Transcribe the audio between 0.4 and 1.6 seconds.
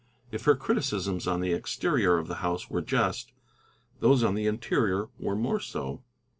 her criticisms on the